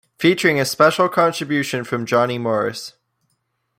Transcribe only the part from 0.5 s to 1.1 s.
a special